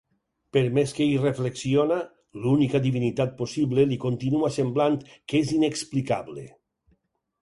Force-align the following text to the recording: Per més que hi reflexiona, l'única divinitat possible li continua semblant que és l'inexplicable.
Per 0.55 0.61
més 0.75 0.93
que 0.99 1.05
hi 1.09 1.17
reflexiona, 1.19 1.97
l'única 2.45 2.81
divinitat 2.85 3.35
possible 3.43 3.87
li 3.91 4.01
continua 4.07 4.53
semblant 4.57 4.97
que 5.13 5.43
és 5.45 5.53
l'inexplicable. 5.55 6.49